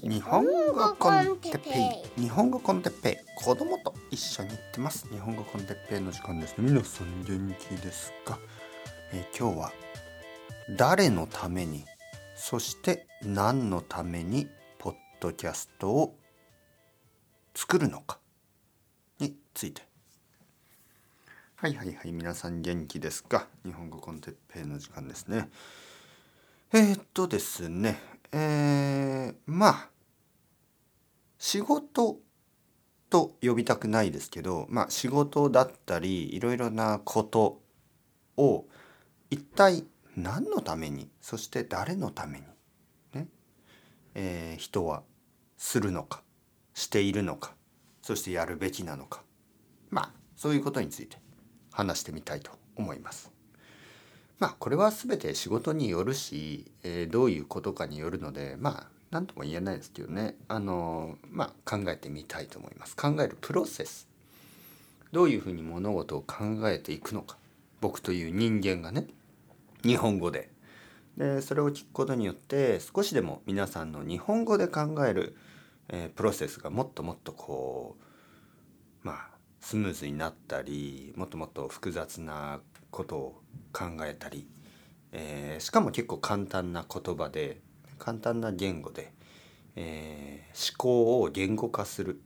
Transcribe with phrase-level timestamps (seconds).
[0.00, 1.70] 日本語コンテッペ
[2.16, 2.22] イ。
[2.22, 3.44] 日本語コンテッペイ。
[3.44, 5.08] 子供と一緒に行ってます。
[5.08, 6.70] 日本語コンテッペイの時間ですね。
[6.70, 8.38] 皆さん元気ですか、
[9.12, 9.72] えー今日は
[10.76, 11.84] 誰のために？
[12.36, 14.46] そして何のために
[14.78, 16.14] ポッドキャストを
[17.56, 18.20] 作るのか？
[19.18, 19.82] について。
[21.56, 22.12] はいはいはい。
[22.12, 23.48] 皆さん元気ですか？
[23.64, 25.48] 日本語コンテッペイの時間ですね。
[26.72, 27.98] えー、っとですね。
[28.32, 29.88] えー、まあ
[31.38, 32.18] 仕事
[33.10, 37.62] と呼びたくないですけどまあ仕事だったりいろいろなこと
[38.36, 38.66] を
[39.30, 39.84] 一体
[40.16, 42.46] 何のためにそして誰のために
[43.14, 43.28] ね、
[44.14, 45.02] えー人は
[45.56, 46.22] するのか
[46.74, 47.54] しているのか
[48.02, 49.22] そしてやるべきなのか
[49.90, 51.16] まあそういうことについて
[51.72, 53.37] 話してみたいと思います。
[54.38, 60.36] まあこれは全て仕事によるし、えーどういうことかによるのでまあ何とも言えないですけどね。
[60.48, 62.96] あのまあ考えてみたいと思います。
[62.96, 64.08] 考えるプロセス。
[65.12, 66.36] どういうふうに物事を考
[66.68, 67.36] えていくのか。
[67.80, 69.06] 僕という人間がね。
[69.82, 70.50] 日本語で。
[71.16, 75.36] でそれを聞くことによって少しでも皆さんの日本語で考える、
[75.88, 77.96] えープロセスがもっともっとこ
[79.02, 79.28] うまあ
[79.60, 82.60] スムーズになったりもっともっと複雑な
[82.90, 84.48] ことを考えたり、
[85.12, 87.60] えーしかも結構簡単な言葉で
[87.98, 89.12] 簡単な言語で、
[89.76, 92.20] えー思考を言語化する、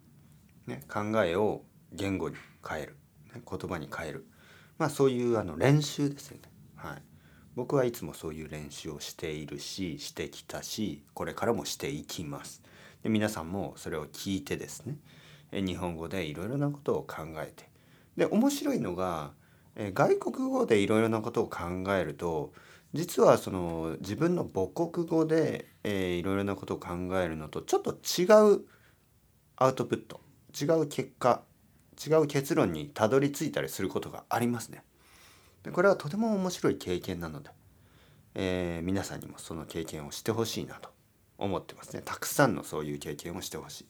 [0.67, 2.97] ね、考えを言語に変える、
[3.35, 4.27] ね、言葉に変える
[4.79, 6.43] まあそういうあの練習ですよね。
[6.77, 7.03] はい
[7.55, 12.63] 僕はいつもそういう練習をしているししてきたしこれからもしていきます。
[13.03, 14.97] で皆さんもそれを聞いてですね
[15.53, 17.69] 日本語でいろいろなことを考えて
[18.17, 19.33] で面白いのが
[19.77, 21.61] え外国語でいろいろなことを考
[21.95, 22.53] えると
[22.93, 28.65] 実はその自分の母国語でいろいろなことを考えるのとちょっと違う
[29.57, 30.21] アウトプット
[30.61, 31.43] 違う結果
[32.05, 34.83] 違う結論にたどり着いたりすることがありますね。
[35.63, 37.51] でこれはとても面白い経験なので、
[38.35, 40.91] えー皆さんにもその経験をしてほしいなと
[41.39, 42.03] 思ってますね。
[42.05, 43.87] たくさんのそういう経験をしてほしい。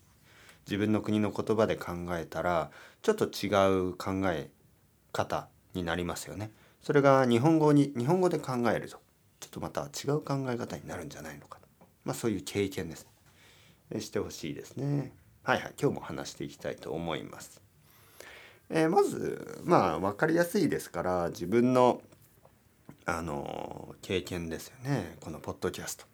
[0.67, 2.71] 自分の国の言葉で考えたら
[3.01, 3.49] ちょっと違
[3.89, 4.51] う考え
[5.13, 6.51] 方になりますよね。
[6.83, 9.01] それが日本語に日本語で考えると
[9.41, 11.59] ちょっとまた違う考え方になるんじゃないのか
[12.05, 13.07] まあそういう経験です。
[13.91, 15.13] えしてほしいですね。
[15.43, 17.61] はいはい今日も話していきたいと思います。
[18.71, 22.01] えーまずまあ分かりやすいですから自分の
[23.05, 26.07] あの経験ですよねこのポッドキャスト。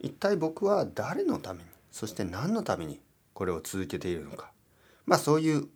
[0.00, 3.00] 一体僕は誰のためにそして何のために
[3.32, 4.50] これを続けているのか
[5.06, 5.68] まあそういう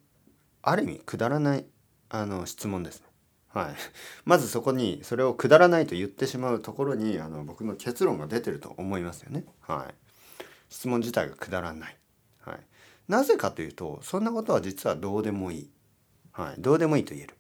[0.63, 1.65] ある意味くだらない
[2.11, 3.03] あの質問です。
[3.49, 3.75] はい、
[4.25, 9.45] まずそこにそれをくだらないと言ってしまうところにあの僕の結論が出てると思いますよね。
[9.61, 9.95] はい、
[10.69, 11.97] 質問自体がくだらない。
[12.41, 12.61] はい、
[13.09, 15.71] なぜかというとそんなことは実はどうでもいい。
[16.33, 17.35] はい、どうでもいいと言える。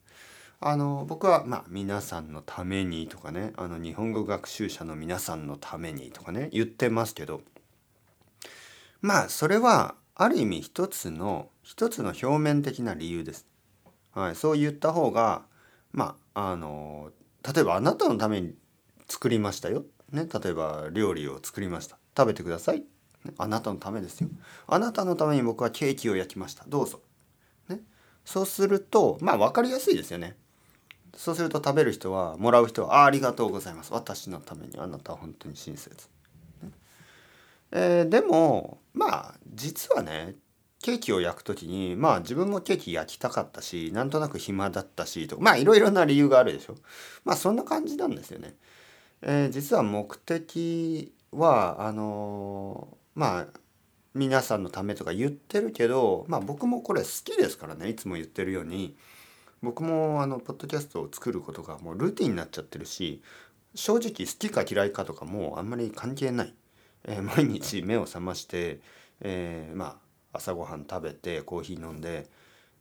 [0.61, 7.43] あの僕はまあ皆さんのためにとかねあの日本語学習者の皆さんのためにとかね言ってますけど
[9.00, 13.47] まあそれはある意味一つの一つの表面的な理由です。
[14.13, 15.43] はい、そう言った方が
[15.93, 17.11] まああの
[17.55, 18.55] 例えばあなたのために
[19.09, 21.99] 作りましたよ、ね、例えば料理を作りました。
[22.17, 22.85] 食べてください、
[23.37, 24.29] あなたのためですよ。
[24.67, 26.65] あなたのために僕はケーキを焼きました。
[26.67, 27.01] どうぞ、
[27.69, 27.81] ね、
[28.25, 30.37] そうするとまあ分かりやすいですよね。
[31.17, 33.93] そうすると食べる人はもらう人はあありがとうございます。
[33.93, 36.09] 私のためにあなたは本当に親切、
[36.63, 36.71] ね。
[37.73, 40.35] えーでもまあ実はね
[40.81, 46.77] ケーキを焼く時にまあ自分もケーキ焼きたかったしなんとなく暇だったしとかまあいろいろな理由があるでしょ。
[47.25, 48.55] まあそんな感じなんですよね。
[49.22, 53.47] えー実は目的はあのーまあ
[54.15, 58.97] 皆さんのためとか言ってるけどまあ僕もこれ好きですからねいつも言ってるように。
[59.61, 63.22] 僕もあのポッドキャストを作ることがもうルーティンになっちゃってるし
[63.75, 66.55] 正直好きか嫌いかとかもうあんまり関係ない、
[67.03, 68.79] えー毎日目を覚まして、
[69.20, 72.27] えーまあ朝ごはん食べてコーヒー飲んで、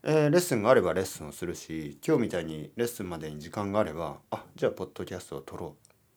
[0.04, 5.76] えーレッスンがあればレッスンをするし今日みたいにレッスンまでに時間があればあじゃあポッドキャストを撮ろ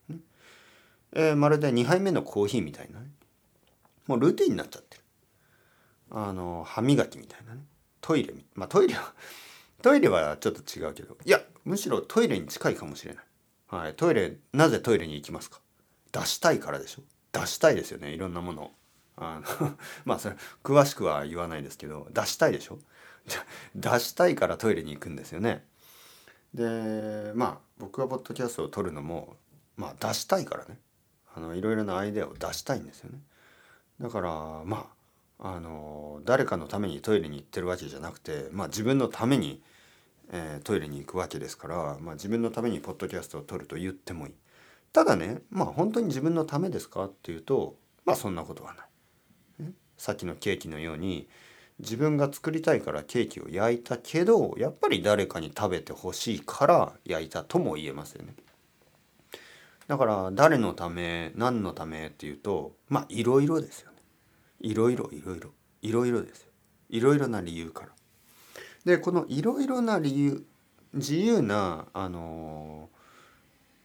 [0.09, 0.19] う、ね
[1.13, 3.07] えーまるで2杯目のコーヒーみたいなね。
[4.07, 5.03] もうルーティンになっちゃってる。
[6.11, 7.61] あの歯磨きみたいなね。
[8.01, 9.13] トイレまあトイレは
[9.83, 11.17] トイレはちょっと違うけど。
[11.25, 13.25] いやむしろトイレに近いかもしれない、
[13.69, 15.61] はい、トイレなぜトイレに行きますか？
[16.13, 17.03] 出したいからでしょ？
[17.33, 18.11] 出したいですよね。
[18.13, 18.73] いろんなものを。
[19.21, 22.79] あの まあそれ詳しくは言わないですけど出したいでしょ？
[23.77, 25.65] 出したいからトイレに行くんですよね
[26.55, 29.37] でまあ僕がポッドキャストを撮るのも
[29.77, 30.81] まあ出したいからね
[31.35, 33.21] あのいろいろなアイデアを出したいんですよね
[34.01, 34.31] だから
[34.65, 35.01] まあ
[35.43, 39.63] あの誰かのためにトイレに行ってるわけじゃなくて、まあ、自分のために、
[40.31, 44.35] えー、トイレに行くわけですから、まあ、自分のためにポッドキャストを撮ると言ってもいい。
[44.93, 48.90] ただねまあ本当に自分のためですかっていうとまあそんなことはない。
[50.01, 51.29] さっきのケーキのように
[51.79, 58.33] 自分が作りたいからケーキを焼いたけどやっぱり誰かに食べてほしいから焼いたとも言えますよね。
[59.89, 63.99] だから誰のため何のためっていうとまあいろいろですよね。
[64.63, 65.51] いろいろいろいろ
[65.83, 66.49] いろいろですよ。
[66.89, 67.89] いろいろな理由から。
[68.87, 70.43] でこのいろいろな理由
[70.95, 72.89] 自由なあの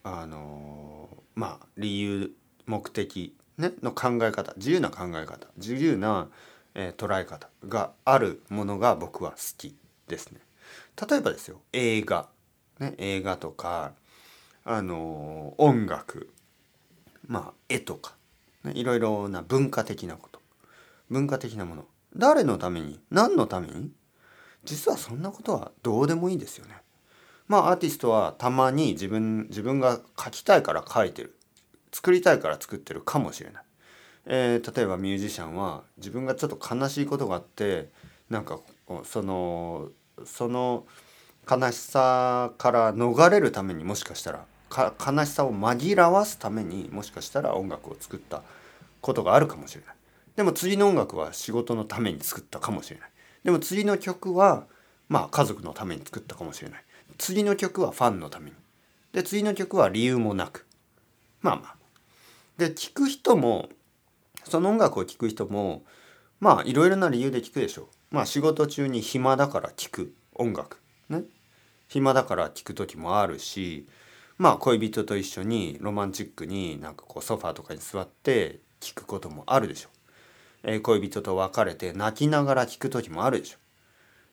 [0.02, 2.32] あのまあ理由
[2.64, 6.28] 目的、ね、の考え方自由な考え方自由な
[6.78, 9.74] えー、捉え方があるものが僕は好き
[10.08, 10.40] ですね。
[11.08, 12.28] 例えばですよ映画、
[12.78, 13.92] ね、映画とか
[14.62, 16.28] あのー、音楽。
[17.26, 18.14] まあ絵とか、
[18.62, 20.42] ね、いろいろな文化的なこと。
[21.08, 21.86] 文化的なもの。
[22.14, 23.00] 誰のために？
[23.10, 23.90] 何のために？
[24.64, 26.74] 実はそんなことはどうでもいいですよね。
[27.48, 31.34] まあアーティストはたまに自分自分が書きたいから書いてる。
[31.96, 33.62] 作りたいから作ってるかもしれない。
[34.26, 37.88] えー、例えばミュージシャンは自分がちょっと悲しいことがあって
[38.28, 38.58] なんか
[39.04, 39.88] その
[40.26, 40.84] その
[41.50, 48.42] 悲しさから逃れるためにもしかしたら悲しさを紛らわすためにもしかしたら音楽を作った
[49.00, 49.96] ことがあるかもしれない。
[50.34, 53.10] でも次の音楽は仕事のために作ったかもしれない。
[53.42, 54.66] でも次の曲は
[55.08, 56.84] まあ家族のために作ったかもしれない。
[57.16, 58.56] 次の曲はファンのために。
[59.12, 60.66] で次の曲は理由もなく。
[61.40, 61.85] まあまあ。
[62.58, 63.68] で聴く人も
[64.44, 65.84] その音楽を聴く人も
[66.40, 67.86] まあいろいろな理由で聴くでしょう。
[68.10, 71.22] まあ仕事中に暇だから聴く音楽ね
[71.88, 73.86] 暇だから聴く時もあるし
[74.38, 79.96] まあ恋人と一緒にロマンチックになんかこうソファーとかに座って聴くこともあるでしょう。
[80.62, 83.60] えー、恋人と別れて泣きながら聴く時もあるでしょう。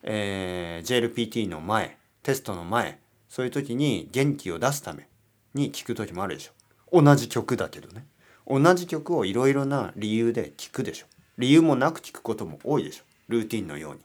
[0.03, 2.99] えー、JLPT の前テストの前
[3.29, 5.07] そういう時に元気を出すため
[5.53, 6.51] に聴く時もあるでしょ
[6.91, 7.03] う。
[7.03, 8.05] 同じ曲だけどね。
[8.47, 11.05] 同じ曲をいろいろな理由で聴くでしょ。
[11.37, 13.03] 理由もなく聴くことも多いでしょ。
[13.29, 14.01] ルーティンのように。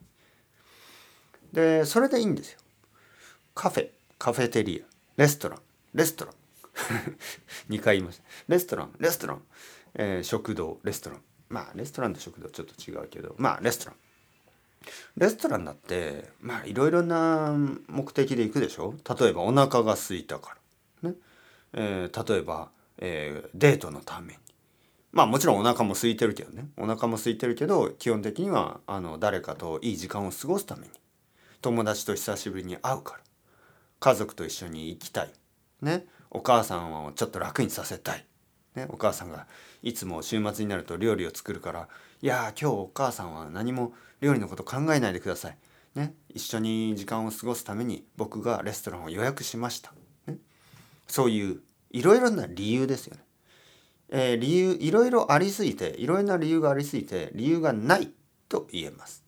[1.53, 2.59] でそれでいいんですよ。
[3.55, 3.89] カフェ。
[4.19, 5.21] カフェテリア。
[5.21, 5.61] レストラン。
[5.95, 6.35] レストラン。
[7.71, 8.25] 2回言いました。
[8.49, 8.95] レストラン。
[8.99, 9.43] レストラン、
[9.95, 10.79] えー、食堂。
[10.85, 11.23] レストラン。
[11.49, 13.35] まあレストランと食堂ちょっと違うけど。
[13.39, 13.97] まあレストラン。
[15.17, 17.53] レストランだってまあいろいろな
[17.89, 18.95] 目的で行くでしょ。
[19.19, 20.57] 例えばお腹が空いたか
[21.03, 21.11] ら。
[21.11, 21.17] ね、
[21.73, 24.39] えー、例えばえー、デートのために。
[25.13, 26.69] まあもちろんお腹も空いてるけどね。
[26.77, 30.93] お腹も空いてるけど基本的にはあの誰かといい時間を過ごすために。
[31.61, 33.21] 友達と久しぶりに会うから。
[34.01, 35.33] 家族と一緒に行きたい。
[35.83, 36.07] ね。
[36.31, 38.25] お母さんをちょっと楽にさせたい、
[38.75, 39.47] ね、お母さんが
[39.83, 41.89] いつも週末になると料理を作るから
[42.21, 45.59] いや今日お母さんは何も料理のこと考えないでください、
[45.95, 49.93] ね、一緒に時間を過ごすために僕がレストランを予約しました、
[50.27, 50.37] ね、
[51.07, 53.23] そういういろいろな理由ですよね。
[54.11, 58.11] えー、理由いろいろありすぎていろいろな理由がありすぎて理由がない
[58.49, 59.25] と言えます。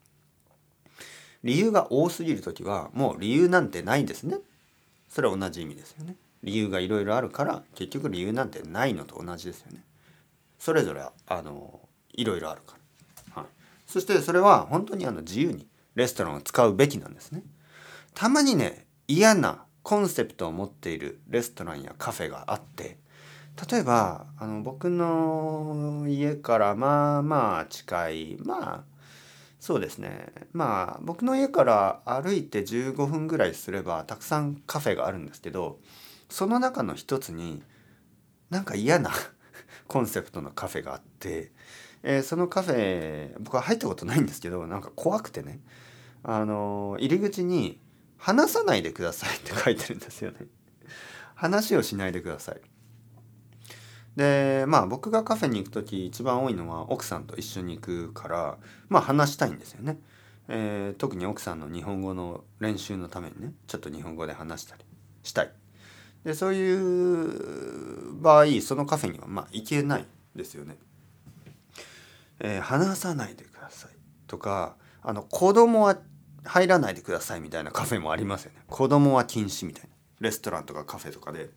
[1.42, 4.38] 理由が多すぎる時はもう理由なんてないんですね。
[5.08, 6.16] それは同じ意味ですよね。
[6.42, 9.84] 理由がいろいろあるから結局理由なんてないのと同じですよね。
[10.58, 11.80] それぞれあの
[12.12, 12.76] いろいろあるか
[13.34, 13.42] ら。
[13.42, 13.50] はい、
[13.86, 17.42] そしてそれは本当にあの自由にレストランを使うべきなんですね。
[18.14, 22.98] たまにね嫌なコンセプトを持っているレストランやカフェがあって
[23.70, 28.84] 例えばあの僕の家からまあまあ近いまあ
[29.60, 30.32] そうですね。
[30.54, 35.78] まあ僕の家から歩いて15分ぐらいすればたくさんカフェがあるんですけど
[36.30, 37.62] その中の一つに
[38.48, 39.10] なんか嫌な
[39.86, 41.52] コンセプトのカフェがあって、
[42.02, 45.60] えー、そのカフェ僕は入ったことないんですけどなんか怖くてね。
[46.22, 47.78] あの入り口に
[48.20, 50.46] 話さないでくださいって書いてるんですよね。
[51.34, 52.60] 話をしないでください。
[54.16, 58.58] でまあ僕がカフェに行く時一番多いのは奥さんと一緒に行くから
[58.88, 59.98] まあ話したいんですよね。
[60.48, 64.84] えー、特に奥さんの日本語の練習のためにねちょっと日本語で話したり
[65.22, 65.52] したい。
[66.24, 70.76] でそういう場合そのカフェにはまあ行けないですよね。
[72.40, 73.90] えー、話さないでください
[74.26, 75.98] とかあの子供は
[76.44, 78.62] 入らないでくださいみたいなカフェもありますよね。
[78.66, 79.90] 子供は禁止みたいな。
[80.20, 81.50] レストランとかカフェとかで。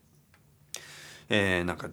[1.30, 1.90] えー、なんか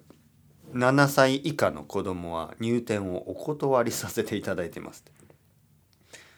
[0.73, 5.05] 7歳以下の子供は入店をお断りさせていただいてます。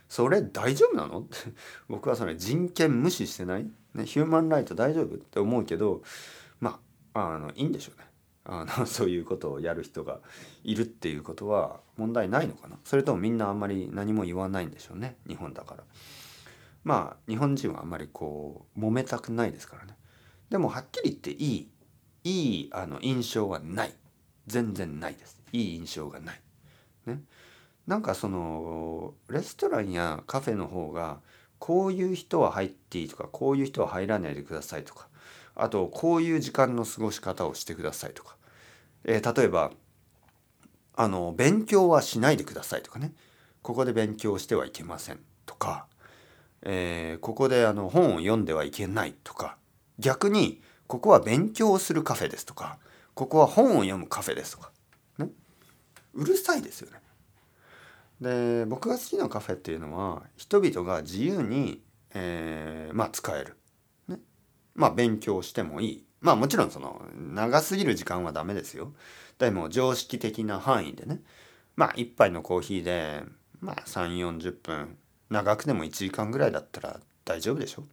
[0.08, 1.20] それ大丈夫なの？
[1.20, 1.36] っ て
[1.88, 6.02] 僕はそれ人権無視してない、ね、ヒューマンライト大丈夫って思うけど
[6.60, 6.80] ま
[7.14, 8.06] ああのいいんでしょうね。
[8.44, 10.20] あの そういうことをやる人が
[10.64, 12.78] いるっていうことは問題ないのかな？
[12.84, 15.16] それともみんなあんまり何も言わないんでしょうね？
[15.26, 15.84] 日本だから。
[16.84, 19.96] まあ日本人はあんまりこう揉めたくないですからね。
[20.50, 21.68] でもはっきり言っていい
[22.24, 23.94] いいあの印象はない。
[24.46, 25.40] 全然ないです。
[25.52, 26.40] いい印象がない。
[27.06, 27.20] ね。
[27.86, 31.20] なんかそのレストランやカフェの方が
[31.58, 35.08] こういう人は入っていいとかこういう人は入らないでくださいとか
[35.54, 38.36] あとこういう時間の過ごし方をしてくださいとか、
[39.04, 39.72] えー、例えば
[40.94, 43.12] あの勉強はしないでくださいとかね。
[43.62, 45.86] ここで勉強してはいけませんとか、
[46.62, 49.56] えー、ここであの本を読んではいけないとか
[49.98, 52.78] 逆にここは勉強をするカフェですとか
[53.14, 54.70] ここは本を読むカフェですとか、
[55.18, 55.28] ね、
[56.14, 56.98] うるさいですよね。
[58.20, 61.82] で僕が好きなカフェっていうのは人々が自由に、
[62.14, 63.56] えー、まあ使える、
[64.08, 64.18] ね、
[64.74, 66.04] まあ勉強してもいい。
[66.20, 68.92] まあもちろんその長すぎる時間はダメですよ。
[69.38, 71.20] でも常識的な範囲でね。
[71.74, 73.24] まあ一杯のコーヒーで
[73.60, 74.96] まあ3 4 0分
[75.32, 77.84] 長くても1時間ぐらいだったら大丈夫でしょ？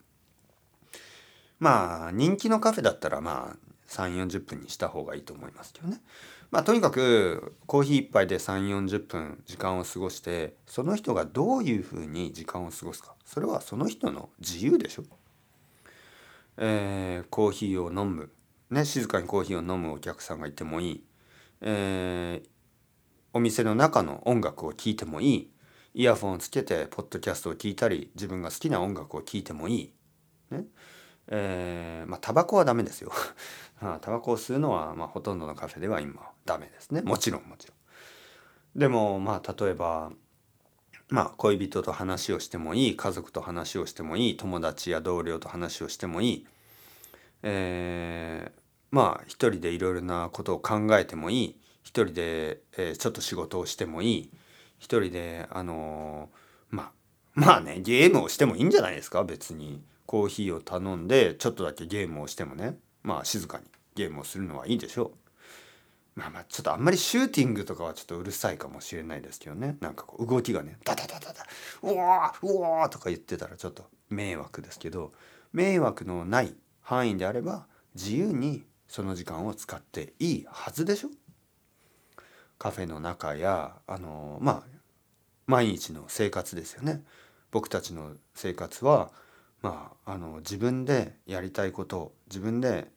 [1.60, 6.02] まあ人気のカフェだったらまあ3 4 0分にした方がいいと思いますけどね。
[6.52, 13.16] まあとにかくコーヒー一杯で3 4 0分時間を過ごしてその人がどういうふうに時間を過ごすか。
[13.26, 15.04] それはその人の自由でしょ？
[16.58, 18.30] えー、コーヒーを飲む、
[18.70, 21.04] ね、静かにコーヒーを飲むお客さんがいてもいい、
[21.62, 22.48] えー、
[23.32, 25.50] お店の中の音楽を聴いてもいい。
[26.00, 29.94] イヤフォンをつけてポッドキャストを聴いたり自分が好きな音楽を聴いてもいい、
[30.50, 30.64] ね。
[31.28, 33.12] えー、まあタバコはダメですよ。
[34.00, 37.02] タバコを吸うのは、まあ、ほとんどのカフェでは今ダメですね。
[37.02, 38.80] もちろんもちろん。
[38.80, 40.14] でもまあ例えば
[41.10, 46.48] まあ恋人と話をしてもいい家族と話をしてもいい友達や同僚と話をしてもいい、
[47.44, 51.60] えー、まあ一人でいろいろなことを考えてもいい。
[51.84, 54.32] 一人で、えー、ちょっと仕事をしてもいい。
[54.80, 56.92] 一人であのー、まあ
[57.36, 59.24] まあねゲームをしてもいいんじゃないですか？
[59.24, 59.84] 別に。
[60.06, 62.80] コーヒーを頼んでちょっとだけゲームをしてもね。
[63.04, 65.12] まあ静かにゲームをするのはいいでしょ
[66.16, 66.20] う。
[66.20, 69.78] まあまあちょっとあんまりシューティングとかはちょっとうるさいかもしれないですけどね。
[69.82, 71.46] なんかこう動きがねダダダダダ
[71.84, 75.12] うわーうわーとか言ってたらちょっと迷惑ですけど。
[75.52, 81.10] 迷惑のない範囲であれば自由にその時間を使っていいはずでしょ？
[82.60, 84.64] カフェの中やあのまあ
[85.48, 87.02] 毎日の生活ですよね。
[87.52, 89.10] 僕たちの生活は
[89.64, 92.92] まああの自分でやりたいこと自分で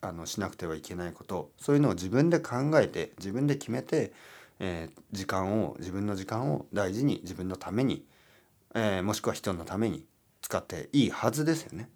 [0.00, 4.12] あのしなくてはいけないことそういうのを自分で考えて自分で決めて、
[4.60, 8.04] えー、時間を自分の時間を大事に自分のために、
[8.74, 10.04] えー、もしくは人のために
[10.40, 11.90] 使っていいはずですよね。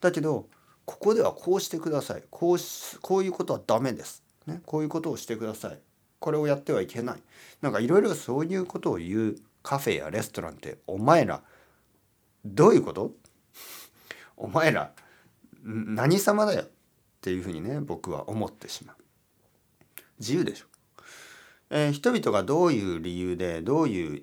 [0.00, 0.46] だけど
[0.84, 2.22] ここではこうしてください。
[2.30, 2.58] こう
[3.02, 5.78] こういうことはダメです、ね、こういうことをしてください。
[6.20, 7.22] これをやってはいけない。
[7.62, 11.42] なんかいろいろそういうことを言うカフェやレストランってお前ら
[12.44, 13.12] どういうこと？
[14.36, 14.92] お前ら
[15.62, 16.62] 何様だよ？
[16.62, 16.66] っ
[17.20, 18.96] ていうふうにね僕は思ってしまう。
[20.20, 20.66] 自由でしょ、
[21.70, 24.22] えー、人々がどういう理由でどういう、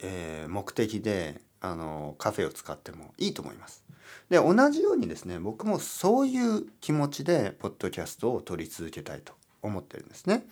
[0.00, 3.84] えー、目的であのカフェを使ってもいいと思います。
[4.30, 10.46] で同じようにですね僕もそういう気持ちでポッドキャストを取り続けたいと思ってるんですね。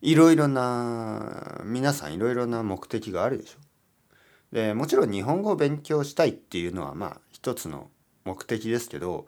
[0.00, 3.58] いろいろな皆さんいろいろな目的があるでしょ。
[4.52, 7.90] でもちろん日本語を勉強したいっていうのはまあ一つの
[8.24, 9.26] 目的ですけど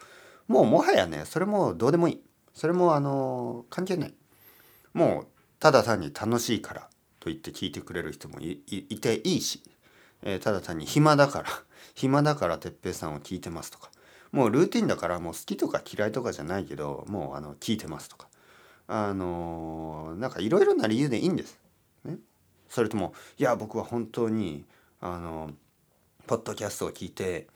[0.49, 2.21] もうもはやねそれもどうでもいい。
[2.55, 4.15] それもあの関係ない。
[4.93, 5.27] もう
[5.59, 6.81] ただ単に楽しいから
[7.19, 8.57] と言って聞いてくれる人もい
[9.01, 9.63] ていいし、
[10.23, 11.49] えー、ただ単に暇だから
[11.95, 13.91] 暇だから哲平さんを聞いてますとか。
[14.31, 18.30] もうルーティンだからもう好きとか嫌いとかじゃないけどもうあの聞いてますとか。
[18.93, 21.61] あのなんかいろいろな理由でいいんです。
[22.05, 22.19] ね、
[22.69, 24.65] それともいや僕は本当に
[25.01, 25.53] あの
[26.27, 27.47] ポッドキャストを聞いて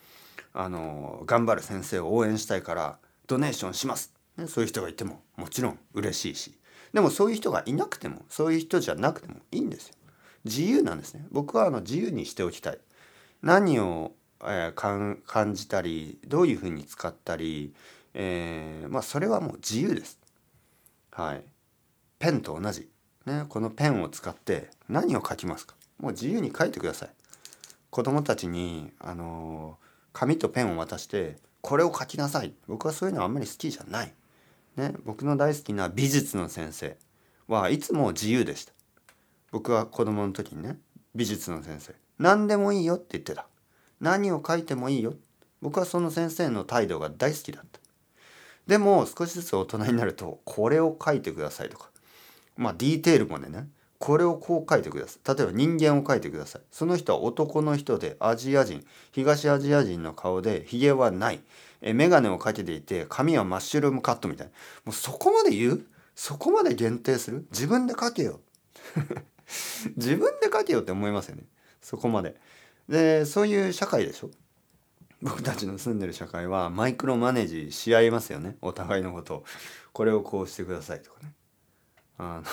[0.53, 6.55] あの頑張る先生を応援したいからドネーションします、ね、そういう人がいてももちろん嬉しいし。
[6.93, 9.97] でもそういう人がいなくてもそういう人じゃなくてもいいんですよ。
[10.45, 11.27] 自由なんですね。
[11.33, 12.79] 僕はあの自由にしておきたい。
[13.43, 14.13] 何を、
[14.45, 17.75] えー、感じたりどういうふうに使ったり、
[18.15, 20.21] えー、まあそれはもう自由です。
[21.15, 21.43] はい
[22.19, 22.89] ペンと同じ、
[23.25, 25.75] ね、このペンを使って何を書きますか？
[25.99, 27.09] もう自由に書いてください
[27.91, 34.13] 子供たちにあのー紙とペンを渡してこれを書きなさい僕はそういうのはあんまり好きじゃない。
[34.77, 36.97] ね、僕の大好きな美術の先生
[37.49, 38.73] はいつも自由でした。
[39.51, 40.79] 僕は子供の時にね
[41.17, 43.47] 美術の先生何でもいいよって言ってた。
[44.01, 45.15] 何を書いてもいいよ。
[45.63, 47.81] 僕はその先生の態度が大好きだった。
[48.67, 51.91] でも少しずつ大人になるとこれを書いてくださいとか。
[52.57, 53.69] まあディテールまでね。
[53.99, 55.37] これをこう書いてください。
[55.37, 56.63] 例えば人間を書いてください。
[56.71, 58.85] その人は男の人でアジア人。
[59.13, 61.41] 東アジア人の顔でひげはない。
[61.81, 64.53] え眼鏡をかけていて髪はマッシュルームカットみたいな。
[64.85, 65.87] もうそこまで言う？
[66.15, 67.47] そこまで限定する？
[67.51, 68.41] 自分で書けよ。
[69.97, 71.45] 自分で書けよって思いますよね。
[71.81, 72.37] そこまで。
[72.89, 74.31] でそういう社会でしょ？
[75.25, 78.57] 僕たちの住んでる社会はマイクロマネジし合いますよね。
[78.61, 79.45] お互いのことを。
[79.95, 81.33] これをこうしてくださいとかね。
[82.19, 82.45] あの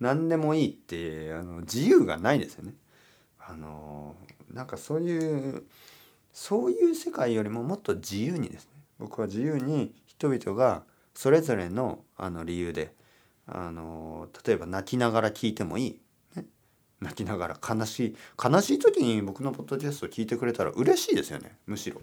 [0.00, 2.74] 何でもいいってあの自由がないですよね。
[3.38, 4.16] あの
[4.52, 5.64] なんかそういう
[6.32, 8.70] そういう世界よりももっと自由にですね。
[8.98, 10.82] 僕は自由に人々が
[11.14, 12.92] それぞれのあの理由で
[13.46, 16.00] あの例えば泣きながら聞いてもいい。
[17.06, 22.00] 泣きながら悲しい悲しい時に僕のポッドキャスト聞いてくれたら嬉しいですよねむしろ。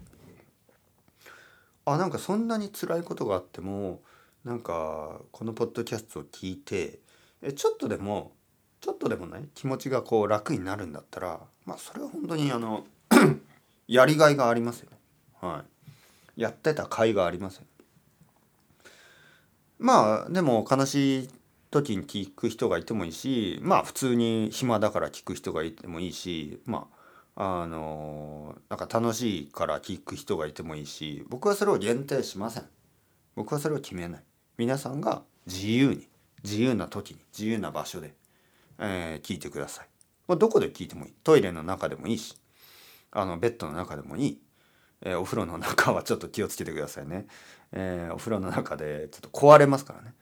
[1.85, 3.99] あなんかそんなに辛いことがあっても
[4.45, 6.99] なんかこのポッドキャストを聞いて
[7.41, 8.31] えちょっとでも
[8.79, 12.85] ちょっとでもね気持ちがこう楽になるんだったらまあそれは本当にあの
[13.87, 14.97] やりがいがありますよね。
[15.41, 15.65] は
[16.37, 17.63] い、やってた甲斐がありますよ。
[19.79, 21.29] まあでも悲しい
[21.73, 26.87] 時に聞く人がいてもいいしまあ普通に暇だから聞く人がいてもいいしま
[27.35, 32.63] ああのなんか楽しいから聞く人がいてもいいし僕はそれを限定しません。
[33.35, 34.23] 僕はそれを決めない。
[34.57, 36.07] 皆さんが自由に
[36.43, 38.13] 自由な時に自由な場所で、
[38.79, 39.87] えー、聞いてください、
[40.27, 41.13] まあ、どこで聞いてもいい。
[41.23, 42.37] トイレの中でもいいし
[43.11, 44.41] あのベッドの中でもいい、
[45.01, 47.25] えー、お風呂の中はちょっと気をつけてくださいね、
[47.71, 50.13] えー、お風呂の中でちょっと壊れますからね。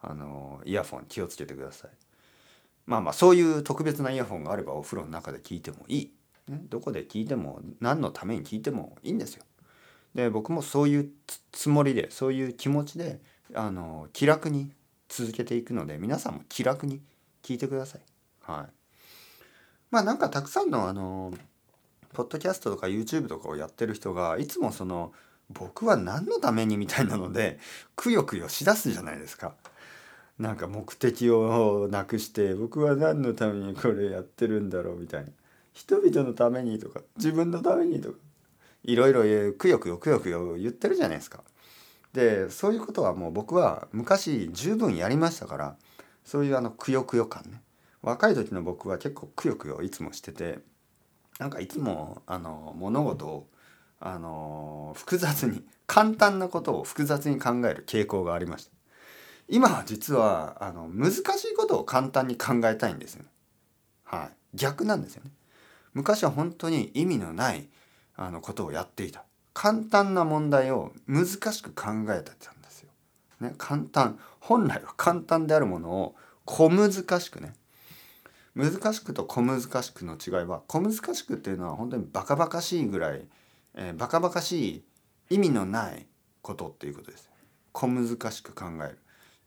[0.00, 1.90] あのイヤフォン気をつけてください。
[2.86, 6.12] まあまあそういう特別なイヤホンがあればお風呂の中で聞いてもいい、
[6.48, 9.44] ね、どこで聞いても何のために聞いてもいいんですよ。
[10.14, 11.10] で僕もそういう
[11.52, 13.20] つもりでそういう気持ちで
[13.54, 14.72] あの気楽に
[15.08, 17.00] 続けていくので皆さんも気楽に
[17.42, 18.00] 聞いてください。
[18.42, 18.72] はい。
[19.90, 21.32] まあなんかたくさんのあの
[22.12, 25.12] ポッドキャストとか YouTube とかをやってる人がいつもその
[25.48, 27.58] 僕は何のためにみたいなので
[27.96, 29.54] くよくよしだすじゃないですか。
[30.40, 35.30] なんか目的をなくして僕は何のためにこれやってるんだろうみたいな
[35.74, 38.18] 人々のためにとか自分のためにとか
[38.84, 41.44] いろいろくよくよくよくよ言ってるじゃないですか。
[42.14, 45.76] でそういうことはもう僕は昔十分やりましたから
[46.24, 47.60] そういうあのくよくよ感ね
[48.00, 50.60] 若い時の僕は結構くよくよいつもしてて
[51.38, 53.46] なんかいつもあの物事を
[54.00, 58.79] あの複雑に簡単なことを複雑に考える傾向がありました。
[59.50, 61.18] 今は実はあの難し
[61.52, 63.28] いことを簡単に考えたいんですよ、ね。
[64.04, 65.30] はい、逆なんですよね。
[65.92, 67.68] 昔は本当に意味のない
[68.16, 69.24] あのことをやっていた。
[69.52, 72.90] 簡単な問題を難しく考えてたんですよ。
[73.40, 77.54] ね、簡単本来は簡単であるものを小難しくね
[78.54, 83.22] 難しくと小難しくの違いは小難しくっていうのは本当にバカバカしいぐらい、
[83.74, 84.84] えー、バカバカし
[85.28, 86.06] い意味のない
[86.42, 87.28] ことっていうことです。
[87.72, 88.98] 小難しく考える。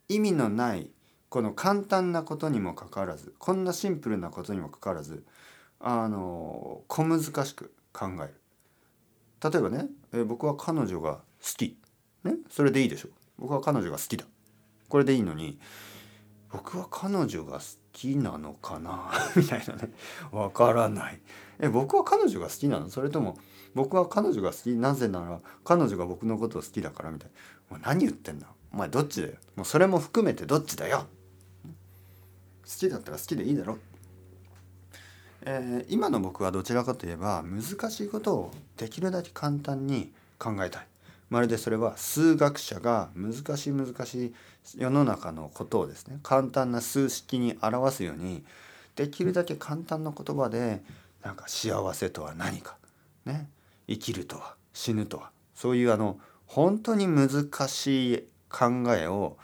[0.10, 0.90] 意味のない
[1.30, 5.26] この簡単なことにもかかわらずこんなシンプルなことにもかかわらず
[5.80, 8.34] あの小難しく考える。
[9.52, 11.22] 例えばね、え僕は彼女が好
[11.58, 11.78] き。
[12.24, 13.10] ねそれでいいでしょ。
[13.38, 14.26] 僕は彼女が好きだ。
[14.88, 15.60] これでいいのに
[16.52, 19.12] 僕は彼女が好きなのかな？
[19.36, 19.92] みたいなね。
[20.32, 21.20] わからない。
[21.60, 22.90] え僕は彼女が好きなの？
[22.90, 23.38] それとも
[23.76, 27.12] 僕は彼女が好きなぜなら彼女が僕のことを好きだから？
[27.12, 27.32] みたい
[27.72, 27.80] な。
[27.80, 28.48] 何言ってんだ？
[28.74, 29.34] お前どっちだよ？
[29.56, 31.06] もうそれも含めてどっちだよ？
[32.64, 33.78] 好きだったら好きでいいだろ？
[35.46, 40.88] えー、今の僕はどちらかといえば難しいことをできるだけ簡単に考えたい。
[41.30, 44.34] まるでそれは数学者が難しい難しい
[44.78, 48.44] 世の中のことをですね簡単な数式に表すように
[48.96, 50.82] できるだけ簡単な言葉で
[51.24, 52.78] なんか幸せとは何か
[53.26, 53.50] ね？
[53.88, 55.30] 生きるとは死ぬとは。
[55.54, 58.24] そういうあの本当に難しい
[58.54, 59.38] 考えを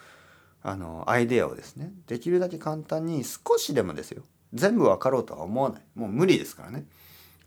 [0.61, 4.23] あのアイデアをですねできるだけ簡単に少しでもですよ。
[4.53, 5.81] 全部分かろうとは思わない。
[5.95, 6.85] もう無理ですからね。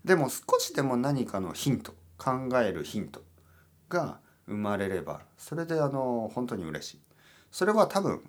[0.03, 3.21] でも少しでも何かのヒント考えるヒント
[3.89, 6.99] が生まれればそれであの本当に嬉しい。
[7.51, 8.21] それは多分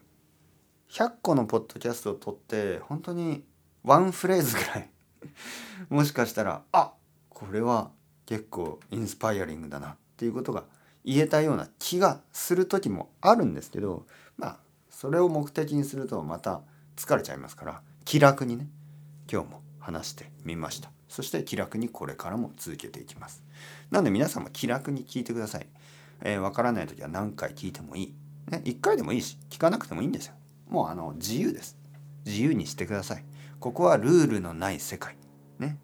[0.91, 3.43] 100個のポッドキャストを撮って本当に
[3.83, 4.91] ワンフレーズぐらい
[5.89, 6.93] もしかしたらあ
[7.29, 7.91] これは
[8.27, 10.65] 結構インスパイアリングだなっていうことが
[11.05, 14.57] 言えたような気がする時もあるんですけどまあ
[14.91, 16.63] それを目的にするとまた
[16.97, 18.69] 疲れちゃいますから気楽にね
[19.31, 20.91] 今日も話してみました。
[21.09, 23.45] そして気楽にこれからも続けていきます。
[23.91, 25.67] なので皆さんも気楽に聞いてください。
[26.23, 28.15] えー、からない時は何回聞いてもいい、
[28.51, 30.35] ね、1回でもいいし聞かなくてもいいんですよ。
[30.69, 31.77] もうあの自由です。
[32.25, 33.25] 自由にしてください。
[33.61, 35.17] ここはルールのない世界。
[35.59, 35.79] ね。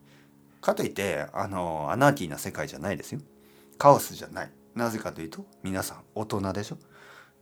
[0.61, 3.21] かといってあのアナーキーな世界じゃないですよ。
[3.79, 4.51] カオスじゃない。
[4.81, 6.79] なぜかというと皆さん大人でしょ？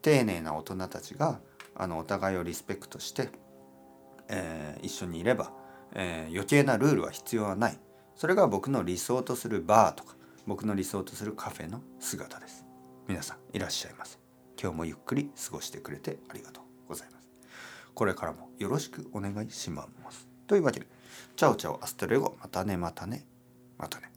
[0.02, 1.40] 丁寧な大人たちが
[1.74, 3.30] あのお互いをリスペクトして、
[4.28, 5.52] えー、一緒にいれば、
[5.94, 7.78] えー、余計なルールは必要はない。
[8.16, 12.64] それが僕の理想とするバーとか僕の理想とするカフェの姿です。
[13.06, 14.18] 皆さんいらっしゃいませ
[14.60, 17.28] 今日もゆっくり過ごしてくれてありがとうございます。
[17.94, 20.26] これからもよろしくお願いします。
[20.48, 20.86] というわけで
[21.36, 23.24] チャオチャオアストレゴまたねまたね
[23.78, 24.10] またね。